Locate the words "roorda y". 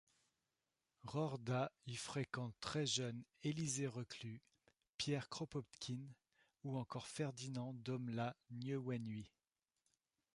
1.03-1.95